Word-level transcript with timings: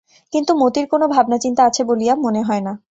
কিন্তু 0.33 0.51
মতির 0.57 0.85
কোনো 0.87 1.05
ভাবনাচিন্তা 1.07 1.61
আছে 1.65 1.81
বলিয়া 1.89 2.13
মনে 2.25 2.41
হয় 2.43 2.61
না। 2.61 2.73